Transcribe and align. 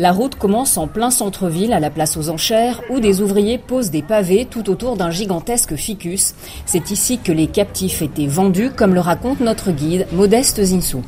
La 0.00 0.12
route 0.12 0.34
commence 0.34 0.78
en 0.78 0.86
plein 0.86 1.10
centre-ville, 1.10 1.74
à 1.74 1.78
la 1.78 1.90
place 1.90 2.16
aux 2.16 2.30
enchères, 2.30 2.80
où 2.88 3.00
des 3.00 3.20
ouvriers 3.20 3.58
posent 3.58 3.90
des 3.90 4.00
pavés 4.00 4.46
tout 4.46 4.70
autour 4.70 4.96
d'un 4.96 5.10
gigantesque 5.10 5.76
ficus. 5.76 6.34
C'est 6.64 6.90
ici 6.90 7.18
que 7.22 7.32
les 7.32 7.48
captifs 7.48 8.00
étaient 8.00 8.26
vendus, 8.26 8.70
comme 8.70 8.94
le 8.94 9.00
raconte 9.00 9.40
notre 9.40 9.72
guide, 9.72 10.06
Modeste 10.12 10.64
Zinsou. 10.64 11.02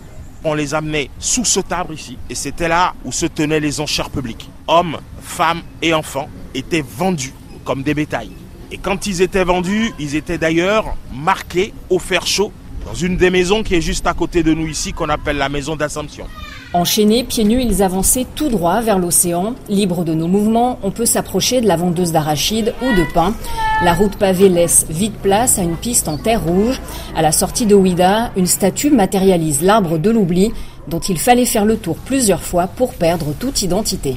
On 0.45 0.53
les 0.53 0.75
amenait 0.75 1.09
sous 1.19 1.47
ce 1.47 1.61
arbre 1.71 1.95
ici, 1.95 2.19
et 2.29 2.35
c'était 2.35 2.69
là 2.69 2.93
où 3.07 3.13
se 3.13 3.25
tenaient 3.25 3.61
les 3.61 3.81
enchères 3.81 4.11
publiques. 4.11 4.51
Hommes, 4.69 4.99
femmes 5.23 5.63
et 5.81 5.95
enfants 5.95 6.29
étaient 6.55 6.85
vendus 6.87 7.33
comme 7.65 7.83
des 7.83 7.95
bétails. 7.95 8.33
Et 8.71 8.77
quand 8.77 9.07
ils 9.07 9.23
étaient 9.23 9.45
vendus, 9.45 9.95
ils 9.99 10.17
étaient 10.17 10.37
d'ailleurs 10.37 10.99
marqués 11.15 11.73
au 11.89 11.99
fer 11.99 12.27
chaud 12.27 12.53
dans 12.85 12.93
une 12.93 13.17
des 13.17 13.31
maisons 13.31 13.63
qui 13.63 13.75
est 13.75 13.81
juste 13.81 14.07
à 14.07 14.13
côté 14.13 14.43
de 14.43 14.53
nous 14.53 14.67
ici, 14.67 14.93
qu'on 14.93 15.09
appelle 15.09 15.39
la 15.39 15.49
maison 15.49 15.77
d'Assomption. 15.77 16.27
Enchaînés, 16.75 17.23
pieds 17.23 17.45
nus, 17.45 17.63
ils 17.63 17.83
avançaient 17.83 18.27
tout 18.35 18.49
droit 18.49 18.81
vers 18.81 18.99
l'océan. 18.99 19.55
Libres 19.69 20.05
de 20.05 20.15
nos 20.15 20.27
mouvements, 20.27 20.79
on 20.83 20.91
peut 20.91 21.05
s'approcher 21.05 21.61
de 21.61 21.69
la 21.69 21.77
vendeuse 21.77 22.13
d'arachides 22.13 22.73
ou 22.81 22.87
de 22.97 23.05
pain. 23.13 23.35
La 23.85 23.93
route 23.93 24.17
pavée 24.17 24.49
laisse 24.49 24.87
vite 24.89 25.17
place 25.19 25.59
à 25.59 25.63
une 25.63 25.77
piste 25.77 26.09
en 26.09 26.17
terre 26.17 26.43
rouge. 26.43 26.81
À 27.15 27.21
la 27.21 27.31
sortie 27.31 27.67
de 27.67 27.75
Ouida, 27.75 28.31
une 28.37 28.47
statue 28.47 28.91
matérialise 28.91 29.61
l'arbre 29.61 29.99
de 29.99 30.09
l'oubli 30.11 30.51
dont 30.89 31.01
il 31.01 31.19
fallait 31.19 31.45
faire 31.45 31.67
le 31.67 31.77
tour 31.77 31.97
plusieurs 31.97 32.43
fois 32.43 32.67
pour 32.67 32.95
perdre 32.95 33.35
toute 33.39 33.61
identité. 33.61 34.17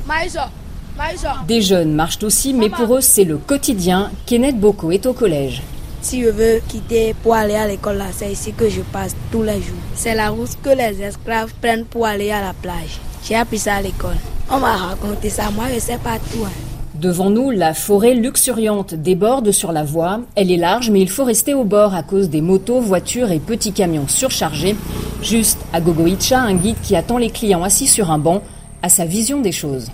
Des 1.48 1.62
jeunes 1.62 1.94
marchent 1.94 2.24
aussi, 2.24 2.54
mais 2.54 2.70
pour 2.70 2.96
eux 2.96 3.02
c'est 3.02 3.26
le 3.26 3.38
quotidien. 3.38 4.12
Kenneth 4.26 4.58
Boko 4.58 4.92
est 4.92 5.06
au 5.06 5.14
collège. 5.14 5.62
Si 6.06 6.22
je 6.22 6.30
veux 6.30 6.62
quitter 6.68 7.16
pour 7.24 7.34
aller 7.34 7.56
à 7.56 7.68
l'école, 7.68 8.00
c'est 8.16 8.32
ici 8.32 8.54
que 8.54 8.70
je 8.70 8.82
passe 8.82 9.16
tous 9.32 9.42
les 9.42 9.56
jours. 9.56 9.82
C'est 9.96 10.14
la 10.14 10.30
route 10.30 10.56
que 10.62 10.70
les 10.70 11.02
esclaves 11.02 11.52
prennent 11.60 11.84
pour 11.84 12.06
aller 12.06 12.30
à 12.30 12.42
la 12.42 12.54
plage. 12.54 13.00
J'ai 13.28 13.34
appris 13.34 13.58
ça 13.58 13.74
à 13.74 13.82
l'école. 13.82 14.18
On 14.52 14.60
m'a 14.60 14.74
raconté 14.74 15.32
ça, 15.32 15.50
moi 15.50 15.64
je 15.74 15.80
sais 15.80 15.98
pas 15.98 16.20
tout. 16.32 16.46
Hein. 16.46 16.52
Devant 16.94 17.32
nous, 17.32 17.50
la 17.50 17.74
forêt 17.74 18.14
luxuriante 18.14 18.94
déborde 18.94 19.50
sur 19.50 19.72
la 19.72 19.84
voie. 19.84 20.20
Elle 20.36 20.52
est 20.52 20.58
large, 20.58 20.92
mais 20.92 21.02
il 21.02 21.10
faut 21.10 21.24
rester 21.24 21.56
au 21.56 21.64
bord 21.64 21.96
à 21.96 22.04
cause 22.04 22.30
des 22.30 22.42
motos, 22.42 22.82
voitures 22.82 23.32
et 23.32 23.40
petits 23.40 23.74
camions 23.74 24.08
surchargés. 24.08 24.76
Juste 25.24 25.58
à 25.74 25.82
Gogoicha, 25.82 26.40
un 26.40 26.54
guide 26.54 26.78
qui 26.84 26.96
attend 26.96 27.18
les 27.18 27.32
clients 27.32 27.64
assis 27.64 27.88
sur 27.88 28.12
un 28.12 28.20
banc 28.20 28.44
a 28.84 28.90
sa 28.90 29.06
vision 29.06 29.42
des 29.42 29.52
choses. 29.52 29.88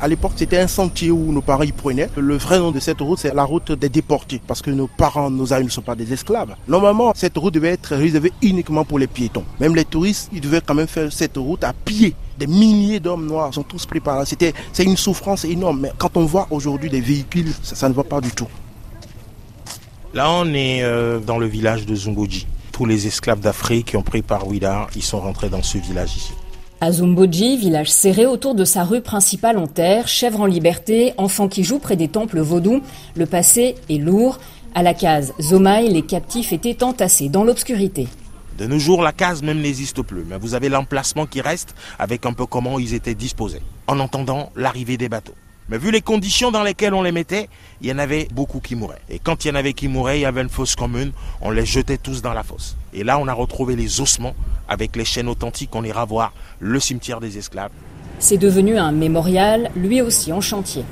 À 0.00 0.08
l'époque, 0.08 0.32
c'était 0.36 0.58
un 0.58 0.66
sentier 0.66 1.10
où 1.10 1.32
nos 1.32 1.40
parents 1.40 1.62
y 1.62 1.72
prenaient. 1.72 2.10
Le 2.16 2.36
vrai 2.36 2.58
nom 2.58 2.72
de 2.72 2.80
cette 2.80 3.00
route, 3.00 3.18
c'est 3.18 3.34
la 3.34 3.44
route 3.44 3.72
des 3.72 3.88
déportés, 3.88 4.40
parce 4.46 4.60
que 4.60 4.70
nos 4.70 4.86
parents, 4.86 5.30
nos 5.30 5.52
amis 5.52 5.66
ne 5.66 5.70
sont 5.70 5.82
pas 5.82 5.94
des 5.94 6.12
esclaves. 6.12 6.54
Normalement, 6.68 7.12
cette 7.14 7.36
route 7.36 7.54
devait 7.54 7.68
être 7.68 7.94
réservée 7.94 8.32
uniquement 8.42 8.84
pour 8.84 8.98
les 8.98 9.06
piétons. 9.06 9.44
Même 9.60 9.74
les 9.74 9.84
touristes, 9.84 10.30
ils 10.32 10.40
devaient 10.40 10.60
quand 10.64 10.74
même 10.74 10.88
faire 10.88 11.12
cette 11.12 11.36
route 11.36 11.64
à 11.64 11.72
pied. 11.72 12.14
Des 12.38 12.46
milliers 12.46 12.98
d'hommes 13.00 13.26
noirs 13.26 13.54
sont 13.54 13.62
tous 13.62 13.86
pris 13.86 14.00
c'est 14.72 14.84
une 14.84 14.96
souffrance 14.96 15.44
énorme. 15.44 15.80
Mais 15.82 15.92
quand 15.96 16.16
on 16.16 16.24
voit 16.24 16.48
aujourd'hui 16.50 16.90
des 16.90 17.00
véhicules, 17.00 17.52
ça, 17.62 17.88
ne 17.88 17.94
va 17.94 18.04
pas 18.04 18.20
du 18.20 18.30
tout. 18.30 18.48
Là, 20.12 20.30
on 20.30 20.46
est 20.52 20.82
euh, 20.82 21.20
dans 21.20 21.38
le 21.38 21.46
village 21.46 21.86
de 21.86 21.94
Zungoji. 21.94 22.46
Tous 22.72 22.86
les 22.86 23.06
esclaves 23.06 23.40
d'Afrique 23.40 23.86
qui 23.86 23.96
ont 23.96 24.02
pris 24.02 24.22
par 24.22 24.46
Ouida, 24.48 24.88
ils 24.96 25.02
sont 25.02 25.20
rentrés 25.20 25.48
dans 25.48 25.62
ce 25.62 25.78
village 25.78 26.16
ici. 26.16 26.32
À 26.84 26.92
Zumboji, 26.92 27.56
village 27.56 27.90
serré 27.90 28.26
autour 28.26 28.54
de 28.54 28.66
sa 28.66 28.84
rue 28.84 29.00
principale 29.00 29.56
en 29.56 29.66
terre, 29.66 30.06
chèvre 30.06 30.42
en 30.42 30.44
liberté, 30.44 31.14
enfants 31.16 31.48
qui 31.48 31.64
jouent 31.64 31.78
près 31.78 31.96
des 31.96 32.08
temples 32.08 32.40
vaudous, 32.40 32.82
le 33.14 33.24
passé 33.24 33.76
est 33.88 33.96
lourd. 33.96 34.38
À 34.74 34.82
la 34.82 34.92
case 34.92 35.32
Zomaï, 35.40 35.88
les 35.88 36.02
captifs 36.02 36.52
étaient 36.52 36.82
entassés 36.82 37.30
dans 37.30 37.42
l'obscurité. 37.42 38.06
De 38.58 38.66
nos 38.66 38.78
jours, 38.78 39.00
la 39.00 39.12
case 39.12 39.42
même 39.42 39.62
n'existe 39.62 40.02
plus, 40.02 40.26
mais 40.28 40.36
vous 40.36 40.52
avez 40.52 40.68
l'emplacement 40.68 41.24
qui 41.24 41.40
reste 41.40 41.74
avec 41.98 42.26
un 42.26 42.34
peu 42.34 42.44
comment 42.44 42.78
ils 42.78 42.92
étaient 42.92 43.14
disposés, 43.14 43.62
en 43.86 43.98
entendant 43.98 44.50
l'arrivée 44.54 44.98
des 44.98 45.08
bateaux. 45.08 45.32
Mais 45.68 45.78
vu 45.78 45.90
les 45.90 46.02
conditions 46.02 46.50
dans 46.50 46.62
lesquelles 46.62 46.92
on 46.92 47.02
les 47.02 47.12
mettait, 47.12 47.48
il 47.80 47.88
y 47.88 47.92
en 47.92 47.98
avait 47.98 48.28
beaucoup 48.32 48.60
qui 48.60 48.76
mouraient. 48.76 49.00
Et 49.08 49.18
quand 49.18 49.44
il 49.44 49.48
y 49.48 49.50
en 49.50 49.54
avait 49.54 49.72
qui 49.72 49.88
mouraient, 49.88 50.18
il 50.18 50.22
y 50.22 50.26
avait 50.26 50.42
une 50.42 50.50
fosse 50.50 50.76
commune, 50.76 51.12
on 51.40 51.50
les 51.50 51.64
jetait 51.64 51.96
tous 51.96 52.20
dans 52.20 52.34
la 52.34 52.42
fosse. 52.42 52.76
Et 52.92 53.02
là, 53.02 53.18
on 53.18 53.28
a 53.28 53.32
retrouvé 53.32 53.74
les 53.74 54.00
ossements 54.00 54.34
avec 54.68 54.94
les 54.94 55.04
chaînes 55.04 55.28
authentiques, 55.28 55.74
on 55.74 55.84
ira 55.84 56.04
voir 56.04 56.34
le 56.60 56.78
cimetière 56.80 57.20
des 57.20 57.38
esclaves. 57.38 57.70
C'est 58.18 58.38
devenu 58.38 58.76
un 58.76 58.92
mémorial, 58.92 59.70
lui 59.74 60.00
aussi 60.02 60.32
en 60.32 60.40
chantier. 60.40 60.84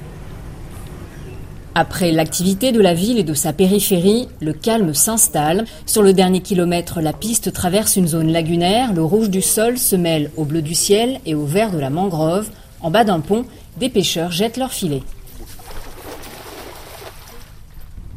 Après 1.75 2.13
l'activité 2.13 2.71
de 2.71 2.81
la 2.81 2.93
ville 2.93 3.19
et 3.19 3.25
de 3.25 3.33
sa 3.33 3.55
périphérie, 3.55 4.29
le 4.41 4.53
calme 4.53 4.93
s'installe. 4.93 5.65
Sur 5.87 6.03
le 6.03 6.13
dernier 6.13 6.41
kilomètre, 6.41 7.01
la 7.01 7.15
piste 7.15 7.53
traverse 7.53 7.97
une 7.97 8.07
zone 8.07 8.31
lagunaire. 8.31 8.93
Le 8.93 9.03
rouge 9.03 9.31
du 9.31 9.41
sol 9.41 9.79
se 9.79 9.97
mêle 9.97 10.31
au 10.37 10.45
bleu 10.45 10.61
du 10.61 10.75
ciel 10.75 11.21
et 11.25 11.35
au 11.35 11.47
vert 11.47 11.73
de 11.73 11.79
la 11.79 11.89
mangrove. 11.89 12.51
En 12.83 12.91
bas 12.91 13.05
d'un 13.05 13.21
pont, 13.21 13.47
des 13.77 13.89
pêcheurs 13.89 14.31
jettent 14.31 14.57
leurs 14.57 14.73
filets. 14.73 15.03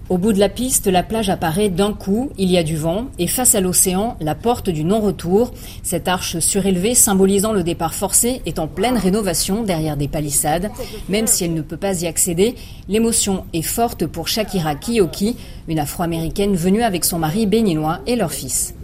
Au 0.08 0.20
bout 0.20 0.34
de 0.34 0.40
la 0.40 0.50
piste, 0.50 0.86
la 0.86 1.02
plage 1.02 1.32
apparaît 1.32 1.70
d'un 1.70 1.92
coup, 1.92 2.30
il 2.38 2.52
y 2.52 2.60
a 2.60 2.64
du 2.64 2.78
vent, 2.78 3.08
et 3.18 3.26
face 3.26 3.56
à 3.56 3.60
l'océan, 3.60 4.18
la 4.22 4.36
porte 4.36 4.70
du 4.70 4.84
non-retour. 4.84 5.52
Cette 5.82 6.08
arche 6.08 6.38
surélevée 6.38 6.94
symbolisant 6.94 7.54
le 7.54 7.64
départ 7.64 7.96
forcé 7.96 8.44
est 8.46 8.60
en 8.60 8.68
pleine 8.68 8.98
rénovation 8.98 9.64
derrière 9.64 9.98
des 9.98 10.08
palissades. 10.08 10.70
Même 11.10 11.26
si 11.26 11.44
elle 11.44 11.56
ne 11.56 11.64
peut 11.64 11.76
pas 11.76 12.04
y 12.04 12.06
accéder, 12.06 12.54
l'émotion 12.88 13.46
est 13.54 13.64
forte 13.64 14.06
pour 14.06 14.28
Shakira 14.28 14.76
Kiyoki, 14.76 15.38
une 15.68 15.80
afro-américaine 15.80 16.56
venue 16.56 16.84
avec 16.84 17.04
son 17.04 17.18
mari 17.18 17.48
béninois 17.48 18.02
et 18.06 18.16
leur 18.16 18.32
fils. 18.32 18.76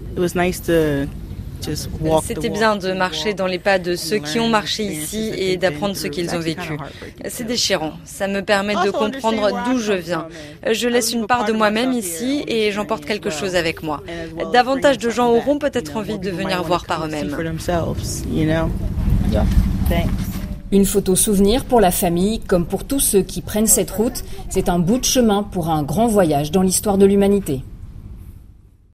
C'était 2.24 2.50
bien 2.50 2.76
de 2.76 2.92
marcher 2.94 3.34
dans 3.34 3.48
les 3.48 3.60
pas 3.60 3.80
de 3.80 3.96
ceux 3.96 4.18
qui 4.18 4.40
ont 4.40 4.50
marché 4.50 4.84
ici 4.84 5.32
et 5.36 5.58
d'apprendre 5.58 5.96
ce 5.96 6.08
qu'ils 6.08 6.36
ont 6.36 6.40
vécu. 6.40 6.78
C'est 7.28 7.46
déchirant. 7.46 7.94
Ça 8.06 8.28
me 8.28 8.42
permet 8.42 8.76
de 8.76 8.92
comprendre 8.92 9.50
d'où 9.66 9.78
je 9.78 9.94
viens. 9.94 10.28
Je 10.70 10.88
laisse 10.88 11.14
une 11.14 11.28
part 11.28 11.46
de 11.46 11.54
moi-même 11.54 11.94
ici 11.94 12.44
et 12.48 12.72
j'emporte 12.72 13.06
quelque 13.06 13.30
chose 13.30 13.56
avec 13.56 13.84
moi. 13.84 14.02
Davantage 14.52 14.98
de 14.98 15.10
gens 15.10 15.30
auront 15.32 15.60
peut-être 15.60 15.98
envie 15.98 16.20
de 16.20 16.30
venir 16.30 16.64
voir 16.64 16.86
par 16.86 17.06
eux-mêmes. 17.06 17.36
Une 20.72 20.86
photo 20.86 21.18
souvenir 21.18 21.66
pour 21.66 21.82
la 21.82 21.92
famille, 21.92 22.40
comme 22.40 22.66
pour 22.66 22.86
tous 22.86 23.02
ceux 23.02 23.24
qui 23.24 23.42
prennent 23.42 23.68
cette 23.68 23.92
route. 23.92 24.24
C'est 24.50 24.70
un 24.70 24.80
bout 24.80 25.00
de 25.00 25.06
chemin 25.06 25.44
pour 25.44 25.70
un 25.70 25.84
grand 25.84 26.08
voyage 26.08 26.52
dans 26.52 26.62
l'histoire 26.62 26.98
de 26.98 27.06
l'humanité. 27.06 27.62